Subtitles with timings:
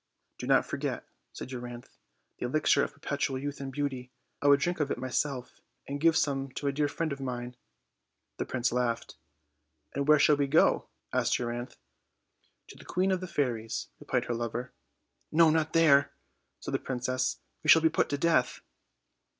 [0.39, 1.87] "Do not forget," said Euryanthe,
[2.39, 4.09] "the elixir of per petual youth and beauty;
[4.41, 7.55] I would drink of it myself and give some to a dear friend of mine."
[8.37, 9.15] The prince laughed.
[9.93, 11.77] "And where shall we go?" asked Euryanthe.
[12.69, 14.73] "To the Queen of the Fairies," replied her lover.
[15.31, 16.11] "No, not there,"
[16.59, 18.61] said the princess; "we shall be put to death."